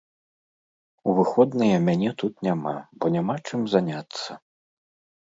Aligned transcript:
У 1.11 1.15
выходныя 1.19 1.77
мяне 1.87 2.15
тут 2.23 2.33
няма, 2.49 2.75
бо 2.99 3.15
няма 3.19 3.39
чым 3.47 3.71
заняцца. 3.79 4.31